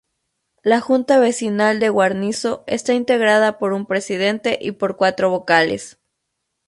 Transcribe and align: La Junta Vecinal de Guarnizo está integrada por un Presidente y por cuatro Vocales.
La 0.63 0.81
Junta 0.81 1.19
Vecinal 1.19 1.79
de 1.79 1.89
Guarnizo 1.89 2.63
está 2.65 2.95
integrada 2.95 3.59
por 3.59 3.71
un 3.71 3.85
Presidente 3.85 4.57
y 4.59 4.71
por 4.71 4.97
cuatro 4.97 5.29
Vocales. 5.29 5.99